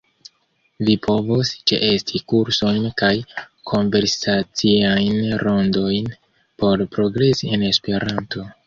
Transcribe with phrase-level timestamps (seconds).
[0.85, 3.11] Vi povos ĉeesti kursojn kaj
[3.73, 6.13] konversaciajn rondojn
[6.65, 8.55] por progresi en Esperanto.